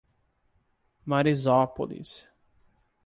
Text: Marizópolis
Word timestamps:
Marizópolis 1.05 2.25